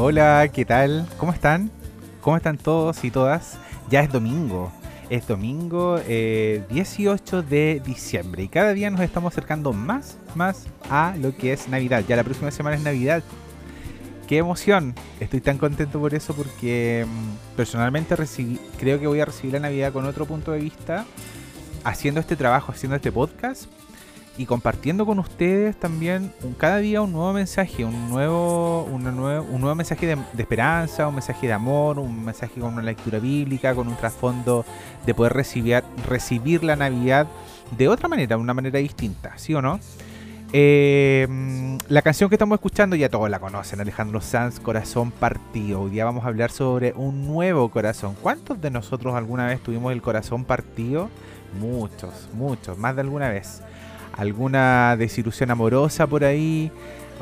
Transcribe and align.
Hola, 0.00 0.48
¿qué 0.54 0.64
tal? 0.64 1.08
¿Cómo 1.18 1.32
están? 1.32 1.72
¿Cómo 2.20 2.36
están 2.36 2.56
todos 2.56 3.02
y 3.02 3.10
todas? 3.10 3.58
Ya 3.90 4.00
es 4.00 4.12
domingo. 4.12 4.70
Es 5.10 5.26
domingo 5.26 5.98
18 5.98 6.08
eh, 6.08 7.42
de 7.42 7.82
diciembre 7.84 8.44
y 8.44 8.48
cada 8.48 8.74
día 8.74 8.90
nos 8.90 9.00
estamos 9.00 9.32
acercando 9.32 9.72
más, 9.72 10.16
más 10.36 10.66
a 10.88 11.16
lo 11.18 11.36
que 11.36 11.52
es 11.52 11.68
Navidad. 11.68 12.04
Ya 12.06 12.14
la 12.14 12.22
próxima 12.22 12.52
semana 12.52 12.76
es 12.76 12.82
Navidad. 12.84 13.24
¡Qué 14.28 14.38
emoción! 14.38 14.94
Estoy 15.18 15.40
tan 15.40 15.58
contento 15.58 15.98
por 15.98 16.14
eso 16.14 16.32
porque 16.32 17.04
mm, 17.04 17.56
personalmente 17.56 18.14
creo 18.78 19.00
que 19.00 19.06
voy 19.08 19.18
a 19.18 19.24
recibir 19.24 19.54
la 19.54 19.60
Navidad 19.60 19.92
con 19.92 20.04
otro 20.04 20.26
punto 20.26 20.52
de 20.52 20.60
vista 20.60 21.06
haciendo 21.82 22.20
este 22.20 22.36
trabajo, 22.36 22.70
haciendo 22.70 22.94
este 22.94 23.10
podcast 23.10 23.64
y 24.38 24.46
compartiendo 24.46 25.04
con 25.04 25.18
ustedes 25.18 25.76
también 25.76 26.32
cada 26.56 26.78
día 26.78 27.02
un 27.02 27.10
nuevo 27.10 27.32
mensaje, 27.32 27.84
un 27.84 28.08
nuevo, 28.08 28.84
un 28.84 29.02
nuevo 29.02 29.74
mensaje 29.74 30.06
de, 30.06 30.16
esperanza, 30.38 31.08
un 31.08 31.16
mensaje 31.16 31.48
de 31.48 31.52
amor, 31.52 31.98
un 31.98 32.24
mensaje 32.24 32.60
con 32.60 32.74
una 32.74 32.82
lectura 32.82 33.18
bíblica, 33.18 33.74
con 33.74 33.88
un 33.88 33.96
trasfondo 33.96 34.64
de 35.04 35.12
poder 35.12 35.32
recibir, 35.32 35.82
recibir 36.06 36.62
la 36.62 36.76
Navidad 36.76 37.26
de 37.76 37.88
otra 37.88 38.08
manera, 38.08 38.36
de 38.36 38.42
una 38.42 38.54
manera 38.54 38.78
distinta, 38.78 39.36
¿sí 39.36 39.54
o 39.54 39.60
no? 39.60 39.80
Eh, 40.52 41.26
la 41.88 42.00
canción 42.00 42.30
que 42.30 42.36
estamos 42.36 42.56
escuchando 42.56 42.94
ya 42.94 43.08
todos 43.08 43.28
la 43.28 43.40
conocen, 43.40 43.80
Alejandro 43.80 44.20
Sanz, 44.20 44.60
Corazón 44.60 45.10
Partido. 45.10 45.82
Hoy 45.82 45.90
día 45.90 46.04
vamos 46.04 46.24
a 46.24 46.28
hablar 46.28 46.52
sobre 46.52 46.92
un 46.94 47.26
nuevo 47.26 47.68
corazón. 47.70 48.16
¿Cuántos 48.22 48.60
de 48.60 48.70
nosotros 48.70 49.14
alguna 49.14 49.48
vez 49.48 49.60
tuvimos 49.60 49.92
el 49.92 50.00
corazón 50.00 50.44
partido? 50.44 51.10
Muchos, 51.58 52.28
muchos, 52.34 52.78
más 52.78 52.94
de 52.94 53.00
alguna 53.00 53.28
vez 53.30 53.62
alguna 54.18 54.96
desilusión 54.96 55.50
amorosa 55.50 56.06
por 56.06 56.24
ahí 56.24 56.70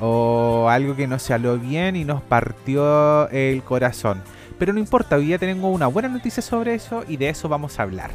o 0.00 0.69
algo 0.69 0.97
que 0.97 1.06
no 1.06 1.19
se 1.19 1.34
habló 1.34 1.58
bien 1.58 1.94
y 1.94 2.05
nos 2.05 2.22
partió 2.22 3.28
el 3.28 3.62
corazón. 3.62 4.22
Pero 4.58 4.72
no 4.72 4.80
importa, 4.80 5.17
hoy 5.17 5.27
día 5.27 5.39
tengo 5.39 5.69
una 5.69 5.86
buena 5.86 6.08
noticia 6.08 6.42
sobre 6.42 6.74
eso 6.74 7.05
y 7.06 7.19
de 7.19 7.28
eso 7.28 7.48
vamos 7.48 7.78
a 7.78 7.83
hablar. 7.83 8.11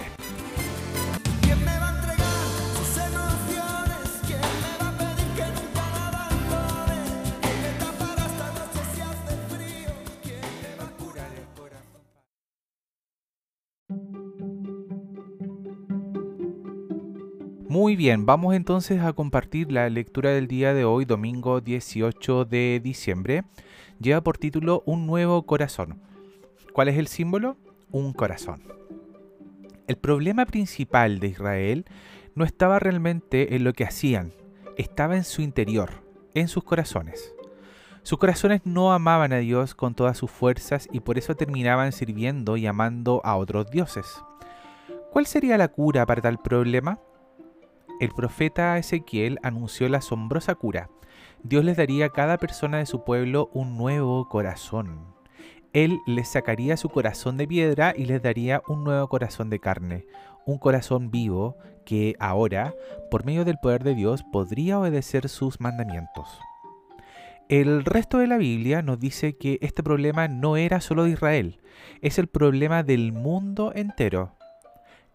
Muy 17.69 17.95
bien, 17.95 18.25
vamos 18.25 18.55
entonces 18.55 18.99
a 18.99 19.13
compartir 19.13 19.71
la 19.71 19.87
lectura 19.91 20.31
del 20.31 20.47
día 20.47 20.73
de 20.73 20.85
hoy, 20.85 21.05
domingo 21.05 21.61
18 21.61 22.45
de 22.45 22.81
diciembre. 22.83 23.43
Lleva 23.99 24.21
por 24.21 24.39
título 24.39 24.81
Un 24.87 25.05
nuevo 25.05 25.45
corazón. 25.45 26.01
¿Cuál 26.73 26.87
es 26.87 26.97
el 26.97 27.05
símbolo? 27.05 27.57
Un 27.91 28.11
corazón. 28.13 28.63
El 29.85 29.97
problema 29.97 30.47
principal 30.47 31.19
de 31.19 31.27
Israel 31.27 31.85
no 32.33 32.43
estaba 32.43 32.79
realmente 32.79 33.55
en 33.55 33.63
lo 33.63 33.73
que 33.73 33.83
hacían, 33.83 34.33
estaba 34.75 35.15
en 35.15 35.23
su 35.23 35.43
interior, 35.43 35.91
en 36.33 36.47
sus 36.47 36.63
corazones. 36.63 37.35
Sus 38.01 38.17
corazones 38.17 38.61
no 38.65 38.93
amaban 38.93 39.31
a 39.31 39.37
Dios 39.37 39.75
con 39.75 39.93
todas 39.93 40.17
sus 40.17 40.31
fuerzas 40.31 40.89
y 40.91 41.01
por 41.01 41.19
eso 41.19 41.35
terminaban 41.35 41.91
sirviendo 41.91 42.57
y 42.57 42.65
amando 42.65 43.21
a 43.23 43.35
otros 43.35 43.69
dioses. 43.69 44.23
¿Cuál 45.11 45.27
sería 45.27 45.55
la 45.59 45.67
cura 45.67 46.07
para 46.07 46.23
tal 46.23 46.39
problema? 46.39 46.97
El 47.99 48.09
profeta 48.11 48.77
Ezequiel 48.77 49.39
anunció 49.43 49.89
la 49.89 49.97
asombrosa 49.97 50.55
cura. 50.55 50.89
Dios 51.43 51.63
les 51.63 51.77
daría 51.77 52.05
a 52.05 52.09
cada 52.09 52.37
persona 52.37 52.77
de 52.77 52.85
su 52.85 53.03
pueblo 53.03 53.49
un 53.53 53.77
nuevo 53.77 54.27
corazón. 54.29 55.13
Él 55.73 55.99
les 56.07 56.29
sacaría 56.29 56.77
su 56.77 56.89
corazón 56.89 57.37
de 57.37 57.47
piedra 57.47 57.93
y 57.95 58.05
les 58.05 58.21
daría 58.21 58.61
un 58.67 58.83
nuevo 58.83 59.07
corazón 59.07 59.49
de 59.49 59.59
carne, 59.59 60.05
un 60.45 60.57
corazón 60.57 61.11
vivo 61.11 61.57
que 61.85 62.15
ahora, 62.19 62.73
por 63.11 63.25
medio 63.25 63.45
del 63.45 63.59
poder 63.59 63.83
de 63.83 63.95
Dios, 63.95 64.23
podría 64.31 64.79
obedecer 64.79 65.29
sus 65.29 65.59
mandamientos. 65.59 66.39
El 67.49 67.83
resto 67.83 68.19
de 68.19 68.27
la 68.27 68.37
Biblia 68.37 68.81
nos 68.81 68.99
dice 68.99 69.37
que 69.37 69.57
este 69.61 69.81
problema 69.81 70.27
no 70.27 70.55
era 70.55 70.81
solo 70.81 71.03
de 71.03 71.11
Israel, 71.11 71.59
es 72.01 72.19
el 72.19 72.27
problema 72.27 72.83
del 72.83 73.11
mundo 73.11 73.71
entero. 73.75 74.35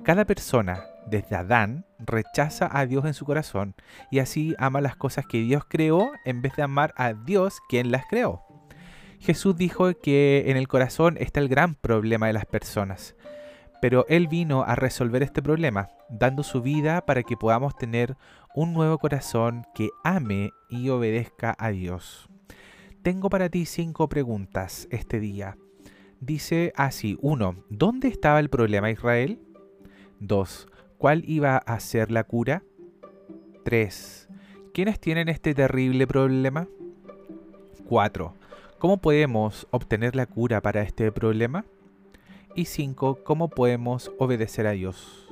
Cada 0.03 0.25
persona, 0.25 0.85
desde 1.07 1.37
Adán, 1.37 1.87
rechaza 1.99 2.69
a 2.73 2.87
Dios 2.87 3.05
en 3.05 3.15
su 3.15 3.25
corazón 3.25 3.75
y 4.11 4.19
así 4.19 4.55
ama 4.59 4.81
las 4.81 4.97
cosas 4.97 5.27
que 5.27 5.41
Dios 5.41 5.65
creó 5.69 6.13
en 6.25 6.43
vez 6.43 6.57
de 6.57 6.63
amar 6.63 6.95
a 6.97 7.13
Dios 7.13 7.59
quien 7.69 7.91
las 7.91 8.07
creó. 8.07 8.43
Jesús 9.21 9.57
dijo 9.57 9.93
que 10.01 10.45
en 10.47 10.57
el 10.57 10.69
corazón 10.69 11.17
está 11.19 11.41
el 11.41 11.49
gran 11.49 11.75
problema 11.75 12.27
de 12.27 12.35
las 12.35 12.47
personas, 12.47 13.15
pero 13.81 14.05
Él 14.09 14.29
vino 14.29 14.63
a 14.63 14.75
resolver 14.75 15.23
este 15.23 15.43
problema, 15.43 15.89
dando 16.11 16.43
su 16.43 16.63
vida 16.63 17.07
para 17.07 17.23
que 17.23 17.37
podamos 17.37 17.77
tener 17.77 18.17
un 18.55 18.73
nuevo 18.73 18.99
corazón 18.99 19.67
que 19.75 19.89
ame 20.05 20.51
y 20.69 20.89
obedezca 20.91 21.55
a 21.59 21.71
Dios. 21.71 22.29
Tengo 23.03 23.29
para 23.29 23.49
ti 23.49 23.67
cinco 23.67 24.09
preguntas 24.09 24.89
este 24.91 25.21
día. 25.21 25.57
Dice 26.21 26.73
así, 26.77 27.19
1. 27.21 27.65
¿Dónde 27.69 28.09
estaba 28.09 28.41
el 28.41 28.49
problema 28.49 28.91
Israel? 28.91 29.39
2. 30.21 30.69
¿Cuál 31.05 31.23
iba 31.27 31.59
a 31.59 31.81
ser 31.81 32.11
la 32.11 32.25
cura? 32.25 32.63
3. 33.67 34.27
¿Quiénes 34.73 34.99
tienen 34.99 35.29
este 35.29 35.53
terrible 35.53 36.07
problema? 36.07 36.67
4. 37.87 38.35
¿Cómo 38.79 38.97
podemos 38.97 39.67
obtener 39.71 40.17
la 40.17 40.25
cura 40.25 40.63
para 40.63 40.81
este 40.81 41.13
problema? 41.13 41.67
Y 42.55 42.65
5. 42.65 43.19
¿Cómo 43.23 43.51
podemos 43.51 44.13
obedecer 44.19 44.67
a 44.67 44.71
Dios? 44.71 45.29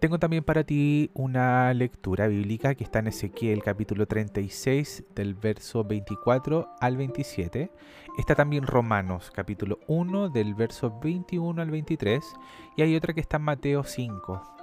Tengo 0.00 0.18
también 0.18 0.44
para 0.44 0.64
ti 0.64 1.10
una 1.14 1.72
lectura 1.72 2.26
bíblica 2.26 2.74
que 2.74 2.84
está 2.84 2.98
en 2.98 3.06
Ezequiel 3.06 3.62
capítulo 3.62 4.06
36 4.06 5.04
del 5.14 5.32
verso 5.34 5.84
24 5.84 6.68
al 6.78 6.98
27. 6.98 7.70
Está 8.18 8.34
también 8.34 8.66
Romanos 8.66 9.30
capítulo 9.34 9.78
1 9.86 10.28
del 10.28 10.54
verso 10.54 11.00
21 11.02 11.62
al 11.62 11.70
23 11.70 12.22
y 12.76 12.82
hay 12.82 12.94
otra 12.94 13.14
que 13.14 13.22
está 13.22 13.38
en 13.38 13.44
Mateo 13.44 13.82
5. 13.82 14.54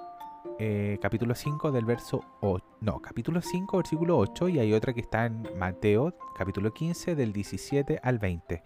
Eh, 0.64 1.00
capítulo 1.02 1.34
5 1.34 1.72
del 1.72 1.86
verso 1.86 2.24
8, 2.42 2.64
no, 2.82 3.02
capítulo 3.02 3.42
5 3.42 3.78
versículo 3.78 4.20
8 4.20 4.48
y 4.48 4.60
hay 4.60 4.74
otra 4.74 4.94
que 4.94 5.02
está 5.02 5.26
en 5.26 5.48
Mateo 5.58 6.14
capítulo 6.38 6.72
15 6.72 7.16
del 7.16 7.34
17 7.34 8.00
al 8.04 8.20
20. 8.20 8.62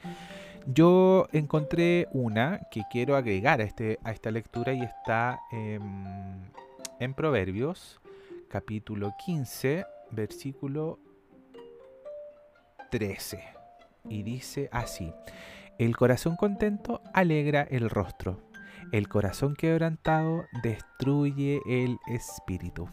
Yo 0.67 1.25
encontré 1.31 2.09
una 2.11 2.67
que 2.69 2.81
quiero 2.91 3.15
agregar 3.15 3.61
a, 3.61 3.63
este, 3.63 3.97
a 4.03 4.11
esta 4.11 4.29
lectura 4.29 4.73
y 4.73 4.81
está 4.81 5.39
en 5.51 7.13
Proverbios, 7.15 8.01
capítulo 8.49 9.13
15, 9.25 9.85
versículo 10.11 10.99
13. 12.91 13.41
Y 14.09 14.23
dice 14.23 14.67
así, 14.73 15.13
el 15.77 15.95
corazón 15.95 16.35
contento 16.35 17.01
alegra 17.13 17.61
el 17.61 17.89
rostro, 17.89 18.41
el 18.91 19.07
corazón 19.07 19.55
quebrantado 19.55 20.45
destruye 20.63 21.61
el 21.67 21.97
espíritu. 22.07 22.87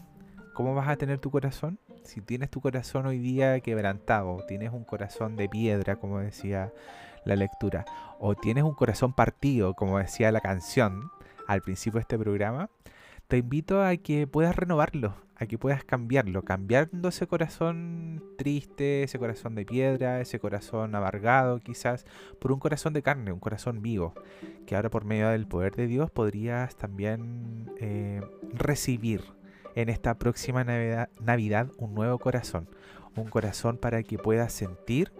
¿Cómo 0.53 0.75
vas 0.75 0.87
a 0.87 0.97
tener 0.97 1.19
tu 1.19 1.31
corazón? 1.31 1.79
Si 2.03 2.21
tienes 2.21 2.49
tu 2.49 2.61
corazón 2.61 3.05
hoy 3.05 3.19
día 3.19 3.59
quebrantado, 3.61 4.43
tienes 4.47 4.71
un 4.71 4.83
corazón 4.83 5.35
de 5.35 5.49
piedra, 5.49 5.95
como 5.95 6.19
decía 6.19 6.71
la 7.25 7.35
lectura, 7.35 7.85
o 8.19 8.35
tienes 8.35 8.63
un 8.63 8.73
corazón 8.73 9.13
partido, 9.13 9.73
como 9.73 9.97
decía 9.97 10.31
la 10.31 10.41
canción 10.41 11.09
al 11.47 11.61
principio 11.61 11.97
de 11.97 12.01
este 12.01 12.17
programa, 12.17 12.69
te 13.27 13.37
invito 13.37 13.83
a 13.83 13.95
que 13.97 14.27
puedas 14.27 14.55
renovarlo, 14.55 15.15
a 15.35 15.45
que 15.45 15.57
puedas 15.57 15.83
cambiarlo, 15.83 16.43
cambiando 16.43 17.09
ese 17.09 17.27
corazón 17.27 18.23
triste, 18.37 19.03
ese 19.03 19.19
corazón 19.19 19.55
de 19.55 19.65
piedra, 19.65 20.21
ese 20.21 20.39
corazón 20.39 20.95
amargado 20.95 21.59
quizás, 21.59 22.05
por 22.39 22.51
un 22.51 22.59
corazón 22.59 22.93
de 22.93 23.01
carne, 23.01 23.31
un 23.31 23.39
corazón 23.39 23.81
vivo, 23.81 24.13
que 24.65 24.75
ahora 24.75 24.89
por 24.89 25.05
medio 25.05 25.29
del 25.29 25.47
poder 25.47 25.75
de 25.75 25.87
Dios 25.87 26.11
podrías 26.11 26.75
también 26.75 27.71
eh, 27.79 28.21
recibir 28.53 29.23
en 29.75 29.89
esta 29.89 30.17
próxima 30.19 30.63
Navidad, 30.63 31.09
Navidad 31.19 31.69
un 31.77 31.95
nuevo 31.95 32.19
corazón, 32.19 32.69
un 33.15 33.25
corazón 33.25 33.77
para 33.77 34.03
que 34.03 34.17
puedas 34.17 34.53
sentir 34.53 35.11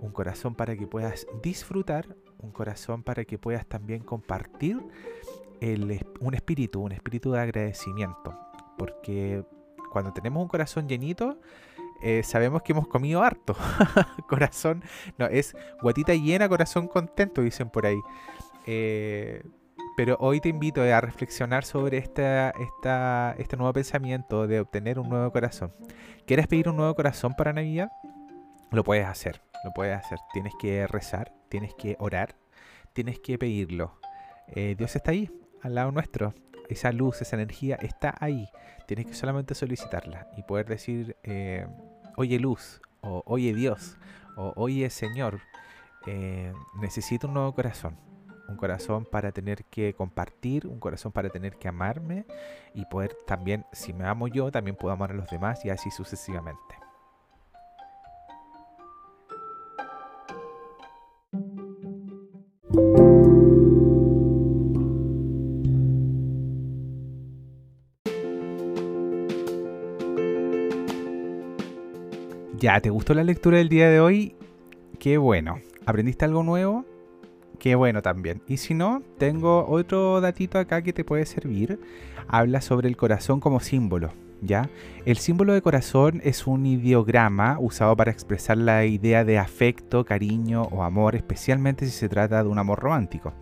un 0.00 0.12
corazón 0.12 0.54
para 0.54 0.76
que 0.76 0.86
puedas 0.86 1.26
disfrutar, 1.42 2.16
un 2.38 2.50
corazón 2.52 3.02
para 3.02 3.24
que 3.24 3.38
puedas 3.38 3.66
también 3.66 4.02
compartir 4.02 4.78
un 5.60 6.34
espíritu, 6.34 6.82
un 6.82 6.92
espíritu 6.92 7.32
de 7.32 7.40
agradecimiento. 7.40 8.38
Porque 8.78 9.44
cuando 9.90 10.12
tenemos 10.12 10.42
un 10.42 10.48
corazón 10.48 10.88
llenito, 10.88 11.38
eh, 12.02 12.22
sabemos 12.22 12.62
que 12.62 12.72
hemos 12.72 12.88
comido 12.88 13.22
harto. 13.22 13.54
corazón, 14.28 14.82
no, 15.18 15.26
es 15.26 15.54
guatita 15.82 16.14
llena, 16.14 16.48
corazón 16.48 16.88
contento, 16.88 17.42
dicen 17.42 17.68
por 17.68 17.86
ahí. 17.86 18.00
Eh, 18.66 19.42
pero 19.96 20.16
hoy 20.20 20.40
te 20.40 20.48
invito 20.48 20.82
a 20.82 21.00
reflexionar 21.00 21.64
sobre 21.64 21.98
esta, 21.98 22.50
esta, 22.50 23.34
este 23.38 23.56
nuevo 23.56 23.72
pensamiento 23.72 24.46
de 24.46 24.60
obtener 24.60 24.98
un 24.98 25.10
nuevo 25.10 25.30
corazón. 25.30 25.74
¿Quieres 26.26 26.46
pedir 26.46 26.68
un 26.68 26.76
nuevo 26.76 26.94
corazón 26.94 27.34
para 27.34 27.52
Navidad? 27.52 27.90
Lo 28.70 28.82
puedes 28.84 29.06
hacer, 29.06 29.42
lo 29.64 29.72
puedes 29.72 29.98
hacer. 29.98 30.18
Tienes 30.32 30.54
que 30.58 30.86
rezar, 30.86 31.32
tienes 31.48 31.74
que 31.74 31.96
orar, 31.98 32.36
tienes 32.94 33.18
que 33.18 33.36
pedirlo. 33.36 33.98
Eh, 34.46 34.74
Dios 34.78 34.96
está 34.96 35.10
ahí, 35.10 35.30
al 35.62 35.74
lado 35.74 35.92
nuestro. 35.92 36.34
Esa 36.68 36.92
luz, 36.92 37.20
esa 37.20 37.36
energía 37.36 37.76
está 37.76 38.14
ahí. 38.20 38.48
Tienes 38.86 39.06
que 39.06 39.14
solamente 39.14 39.54
solicitarla 39.54 40.28
y 40.36 40.42
poder 40.42 40.66
decir, 40.66 41.16
eh, 41.22 41.66
oye 42.16 42.38
luz, 42.38 42.80
o 43.00 43.22
oye 43.26 43.54
Dios, 43.54 43.98
o 44.36 44.52
oye 44.56 44.88
Señor, 44.90 45.40
eh, 46.06 46.52
necesito 46.80 47.28
un 47.28 47.34
nuevo 47.34 47.54
corazón. 47.54 47.96
Un 48.48 48.56
corazón 48.56 49.04
para 49.04 49.30
tener 49.30 49.64
que 49.66 49.94
compartir, 49.94 50.66
un 50.66 50.80
corazón 50.80 51.12
para 51.12 51.30
tener 51.30 51.56
que 51.56 51.68
amarme 51.68 52.26
y 52.74 52.84
poder 52.86 53.16
también, 53.24 53.64
si 53.72 53.92
me 53.92 54.04
amo 54.04 54.26
yo, 54.26 54.50
también 54.50 54.76
puedo 54.76 54.92
amar 54.92 55.12
a 55.12 55.14
los 55.14 55.30
demás 55.30 55.64
y 55.64 55.70
así 55.70 55.90
sucesivamente. 55.92 56.79
Ya, 72.60 72.78
¿te 72.78 72.90
gustó 72.90 73.14
la 73.14 73.24
lectura 73.24 73.56
del 73.56 73.70
día 73.70 73.88
de 73.88 74.00
hoy? 74.00 74.34
Qué 74.98 75.16
bueno. 75.16 75.60
¿Aprendiste 75.86 76.26
algo 76.26 76.42
nuevo? 76.42 76.84
Qué 77.58 77.74
bueno 77.74 78.02
también. 78.02 78.42
Y 78.48 78.58
si 78.58 78.74
no, 78.74 79.02
tengo 79.16 79.64
otro 79.66 80.20
datito 80.20 80.58
acá 80.58 80.82
que 80.82 80.92
te 80.92 81.02
puede 81.02 81.24
servir. 81.24 81.80
Habla 82.28 82.60
sobre 82.60 82.90
el 82.90 82.98
corazón 82.98 83.40
como 83.40 83.60
símbolo. 83.60 84.12
¿Ya? 84.42 84.68
El 85.06 85.16
símbolo 85.16 85.54
de 85.54 85.62
corazón 85.62 86.20
es 86.22 86.46
un 86.46 86.66
ideograma 86.66 87.56
usado 87.58 87.96
para 87.96 88.10
expresar 88.10 88.58
la 88.58 88.84
idea 88.84 89.24
de 89.24 89.38
afecto, 89.38 90.04
cariño 90.04 90.64
o 90.64 90.82
amor, 90.82 91.16
especialmente 91.16 91.86
si 91.86 91.92
se 91.92 92.10
trata 92.10 92.42
de 92.42 92.50
un 92.50 92.58
amor 92.58 92.80
romántico. 92.80 93.32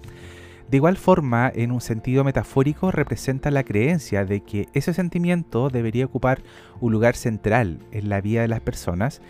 De 0.71 0.77
igual 0.77 0.99
forma, 0.99 1.51
en 1.55 1.73
un 1.73 1.81
sentido 1.81 2.25
metafórico, 2.25 2.91
representa 2.91 3.51
la 3.51 3.65
creencia 3.65 4.27
de 4.27 4.43
que 4.43 4.69
ese 4.75 4.93
sentimiento 4.93 5.71
debería 5.71 6.05
ocupar 6.05 6.43
un 6.81 6.93
lugar 6.93 7.17
central 7.17 7.79
en 7.91 8.11
la 8.11 8.21
vida 8.21 8.43
de 8.43 8.49
las 8.49 8.61
personas 8.61 9.23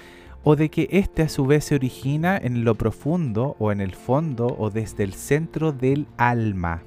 o 0.43 0.57
de 0.57 0.69
que 0.69 0.89
éste 0.91 1.23
a 1.23 1.29
su 1.29 1.47
vez 1.47 1.65
se 1.65 1.77
origina 1.77 2.37
en 2.37 2.65
lo 2.65 2.75
profundo 2.75 3.55
o 3.61 3.71
en 3.71 3.81
el 3.81 3.95
fondo 3.95 4.57
o 4.59 4.71
desde 4.71 5.05
el 5.05 5.15
centro 5.15 5.73
del 5.73 6.09
alma, 6.17 6.83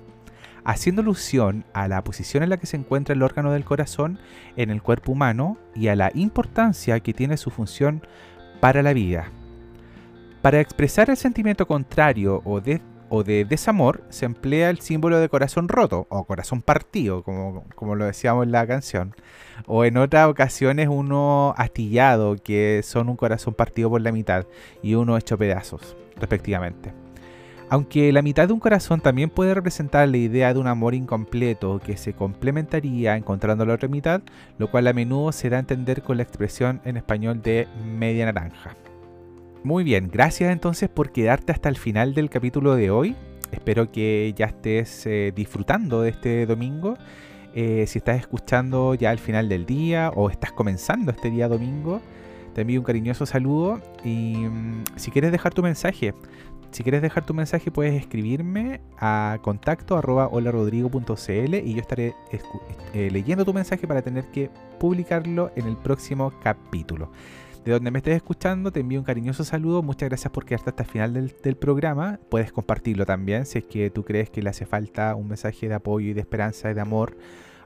haciendo 0.66 1.02
alusión 1.02 1.64
a 1.74 1.88
la 1.88 2.04
posición 2.04 2.44
en 2.44 2.50
la 2.50 2.58
que 2.58 2.68
se 2.68 2.76
encuentra 2.76 3.16
el 3.16 3.24
órgano 3.24 3.54
del 3.54 3.64
corazón 3.64 4.20
en 4.58 4.70
el 4.70 4.82
cuerpo 4.82 5.14
humano 5.14 5.58
y 5.76 5.88
a 5.88 5.96
la 5.96 6.12
importancia 6.14 7.00
que 7.00 7.14
tiene 7.14 7.38
su 7.38 7.52
función 7.52 8.02
para 8.60 8.84
la 8.84 8.92
vida. 8.92 9.32
Para 10.42 10.60
expresar 10.60 11.10
el 11.10 11.18
sentimiento 11.18 11.68
contrario 11.68 12.42
o 12.44 12.60
de, 12.60 12.82
o 13.14 13.24
de 13.26 13.44
desamor 13.44 14.04
se 14.10 14.26
emplea 14.26 14.70
el 14.70 14.80
símbolo 14.80 15.20
de 15.20 15.28
corazón 15.28 15.68
roto 15.68 16.08
o 16.10 16.24
corazón 16.24 16.62
partido, 16.62 17.24
como, 17.24 17.66
como 17.76 17.96
lo 17.96 18.06
decíamos 18.06 18.46
en 18.46 18.54
la 18.54 18.66
canción. 18.66 19.14
O 19.68 19.84
en 19.84 19.98
otras 19.98 20.30
ocasiones 20.30 20.88
uno 20.90 21.54
astillado, 21.58 22.38
que 22.42 22.80
son 22.84 23.10
un 23.10 23.18
corazón 23.18 23.54
partido 23.54 23.90
por 23.90 24.02
la 24.02 24.14
mitad 24.14 24.46
y 24.82 24.96
uno 24.96 25.18
hecho 25.18 25.38
pedazos, 25.38 25.98
respectivamente. 26.16 26.94
Aunque 27.70 28.14
la 28.14 28.22
mitad 28.22 28.48
de 28.48 28.54
un 28.54 28.62
corazón 28.62 29.02
también 29.02 29.30
puede 29.30 29.54
representar 29.54 30.08
la 30.08 30.18
idea 30.18 30.54
de 30.54 30.60
un 30.62 30.68
amor 30.68 30.96
incompleto 30.96 31.80
que 31.80 31.98
se 31.98 32.14
complementaría 32.14 33.18
encontrando 33.18 33.66
la 33.66 33.74
otra 33.74 33.90
mitad, 33.90 34.22
lo 34.58 34.72
cual 34.72 34.88
a 34.88 34.94
menudo 34.94 35.34
se 35.34 35.50
da 35.50 35.58
a 35.58 35.60
entender 35.60 36.02
con 36.02 36.16
la 36.16 36.24
expresión 36.24 36.80
en 36.86 36.96
español 36.96 37.42
de 37.42 37.68
media 37.84 38.26
naranja. 38.26 38.78
Muy 39.64 39.84
bien, 39.84 40.10
gracias 40.12 40.52
entonces 40.52 40.90
por 40.90 41.12
quedarte 41.12 41.52
hasta 41.52 41.70
el 41.70 41.78
final 41.78 42.16
del 42.16 42.32
capítulo 42.32 42.76
de 42.76 42.90
hoy. 42.90 43.16
Espero 43.52 43.92
que 43.92 44.34
ya 44.36 44.48
estés 44.48 45.06
eh, 45.06 45.32
disfrutando 45.36 46.02
de 46.02 46.10
este 46.10 46.48
domingo. 46.48 46.96
Eh, 47.54 47.86
si 47.86 48.00
estás 48.00 48.20
escuchando 48.20 48.96
ya 48.96 49.12
al 49.12 49.20
final 49.20 49.50
del 49.50 49.68
día 49.68 50.12
o 50.16 50.32
estás 50.32 50.52
comenzando 50.52 51.12
este 51.12 51.30
día 51.30 51.48
domingo, 51.48 52.02
te 52.56 52.62
envío 52.62 52.80
un 52.80 52.86
cariñoso 52.86 53.28
saludo 53.28 53.80
y 54.04 54.34
mm, 54.36 54.84
si 54.96 55.12
quieres 55.12 55.32
dejar 55.32 55.54
tu 55.54 55.62
mensaje, 55.62 56.16
si 56.72 56.82
quieres 56.82 57.04
dejar 57.04 57.24
tu 57.24 57.36
mensaje 57.36 57.70
puedes 57.70 57.94
escribirme 57.94 58.82
a 58.98 59.38
contacto 59.44 59.96
y 61.64 61.74
yo 61.76 61.82
estaré 61.82 62.16
eh, 62.94 63.10
leyendo 63.12 63.46
tu 63.46 63.54
mensaje 63.54 63.86
para 63.86 64.02
tener 64.02 64.26
que 64.32 64.50
publicarlo 64.80 65.52
en 65.56 65.68
el 65.68 65.78
próximo 65.78 66.34
capítulo 66.42 67.12
de 67.66 67.72
donde 67.72 67.92
me 67.92 68.00
estés 68.00 68.16
escuchando, 68.16 68.72
te 68.72 68.80
envío 68.80 69.00
un 69.00 69.06
cariñoso 69.06 69.44
saludo. 69.44 69.84
Muchas 69.84 70.10
gracias 70.10 70.32
por 70.32 70.46
quedarte 70.46 70.72
hasta 70.72 70.84
el 70.84 70.90
final 70.90 71.14
del, 71.14 71.56
programa. 71.56 72.20
Puedes 72.30 72.52
compartirlo 72.52 73.06
también 73.06 73.46
si 73.46 73.60
es 73.60 73.66
que 73.66 73.92
tú 73.92 74.04
crees 74.04 74.30
que 74.30 74.42
le 74.42 74.50
hace 74.50 74.66
falta 74.66 75.14
un 75.16 75.28
mensaje 75.28 75.68
de 75.68 75.76
apoyo 75.76 76.10
y 76.10 76.14
de 76.14 76.22
esperanza 76.22 76.72
y 76.72 76.74
de 76.74 76.82
amor 76.82 77.18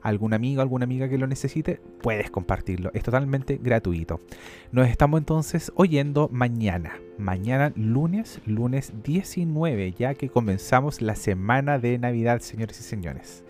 a 0.01 0.09
algún 0.09 0.33
amigo, 0.33 0.61
alguna 0.61 0.83
amiga 0.83 1.07
que 1.07 1.17
lo 1.17 1.27
necesite, 1.27 1.79
puedes 2.01 2.29
compartirlo. 2.29 2.91
Es 2.93 3.03
totalmente 3.03 3.57
gratuito. 3.61 4.19
Nos 4.71 4.89
estamos 4.89 5.19
entonces 5.19 5.71
oyendo 5.75 6.29
mañana. 6.29 6.99
Mañana 7.17 7.71
lunes, 7.77 8.41
lunes 8.45 8.91
19, 9.01 9.93
ya 9.93 10.13
que 10.13 10.27
comenzamos 10.27 11.01
la 11.01 11.15
semana 11.15 11.79
de 11.79 11.97
Navidad, 11.97 12.41
señores 12.41 12.79
y 12.81 12.83
señores. 12.83 13.45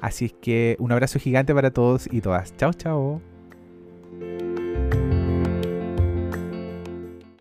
Así 0.00 0.26
es 0.26 0.32
que 0.32 0.76
un 0.80 0.90
abrazo 0.90 1.20
gigante 1.20 1.54
para 1.54 1.70
todos 1.70 2.08
y 2.10 2.20
todas. 2.20 2.54
Chao, 2.56 2.72
chao. 2.72 3.22